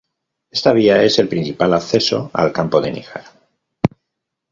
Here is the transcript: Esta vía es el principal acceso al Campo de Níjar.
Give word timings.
Esta 0.49 0.73
vía 0.73 1.03
es 1.03 1.19
el 1.19 1.27
principal 1.29 1.75
acceso 1.75 2.31
al 2.33 2.51
Campo 2.51 2.81
de 2.81 2.91
Níjar. 2.91 3.23